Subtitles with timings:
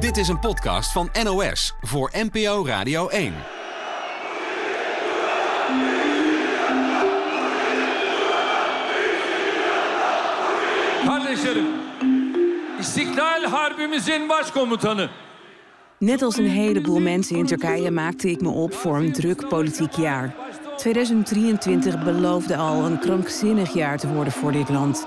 [0.00, 3.32] Dit is een podcast van NOS voor NPO Radio 1.
[11.06, 11.66] Kardeşlerim,
[12.80, 15.08] İstiklal Harbimizin başkomutanı.
[16.00, 19.92] Net als een heleboel mensen in Turkije maakte ik me op voor een druk politiek
[19.92, 20.34] jaar.
[20.76, 25.06] 2023 beloofde al een krankzinnig jaar te worden voor dit land.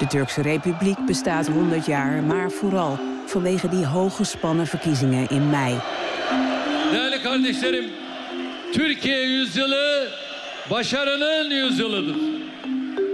[0.00, 2.98] De Turkse Republiek bestaat 100 jaar, maar vooral
[3.34, 5.74] vanwege die hooggespannen verkiezingen in mei.
[6.92, 7.84] Değerli kardeşlerim,
[8.72, 10.08] Türkiye yüzyılı
[10.70, 12.16] başarının yüzyılıdır.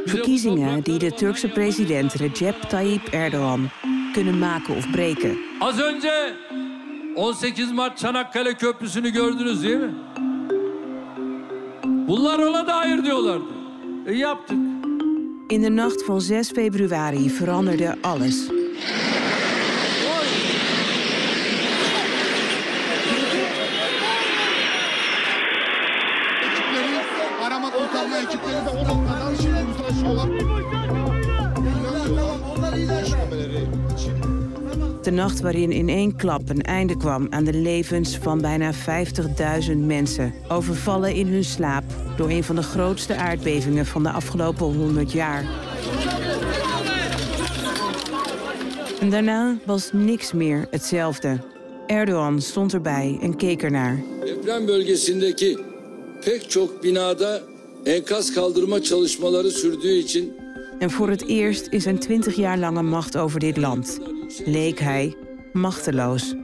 [0.06, 3.70] Verkiezingen die de Turkse president Recep Tayyip Erdogan
[4.14, 5.36] kunnen maken of breken.
[5.60, 6.34] Az önce
[7.16, 9.94] 18 Mart Çanakkale Köprüsü'nü gördünüz değil mi?
[11.84, 13.44] Bunlar ona dair diyorlardı.
[14.06, 14.69] E yaptık.
[15.50, 18.48] In de nacht van 6 februari veranderde alles.
[35.10, 39.76] De nacht waarin in één klap een einde kwam aan de levens van bijna 50.000
[39.76, 40.34] mensen.
[40.48, 41.84] Overvallen in hun slaap
[42.16, 45.44] door een van de grootste aardbevingen van de afgelopen 100 jaar.
[49.00, 51.38] En daarna was niks meer hetzelfde.
[51.86, 54.02] Erdogan stond erbij en keek ernaar.
[54.24, 55.58] Deprem bölgesindeki
[56.24, 57.42] pek çok binada
[57.84, 60.32] enkaz kaldırma çalışmaları sürdüğü için
[60.78, 64.00] En voor het eerst in zijn 20 jaar lange macht over dit land
[64.38, 65.16] leek hij
[65.52, 66.34] machteloos.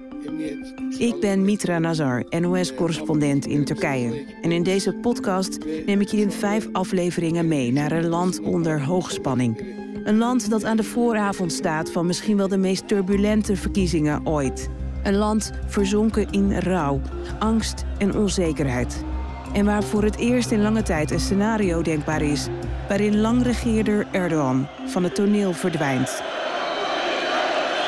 [0.98, 4.24] Ik ben Mitra Nazar, NOS-correspondent in Turkije.
[4.42, 8.82] En in deze podcast neem ik je in vijf afleveringen mee naar een land onder
[8.82, 9.74] hoogspanning.
[10.04, 14.68] Een land dat aan de vooravond staat van misschien wel de meest turbulente verkiezingen ooit.
[15.02, 17.00] Een land verzonken in rouw,
[17.38, 19.04] angst en onzekerheid.
[19.52, 22.48] En waar voor het eerst in lange tijd een scenario denkbaar is...
[22.88, 26.22] waarin langregeerder Erdogan van het toneel verdwijnt.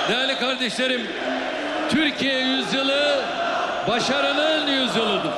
[0.08, 1.06] Değerli kardeşlerim,
[1.88, 3.24] Türkiye yüzyılı
[3.88, 5.32] başarının yüzyılıdır.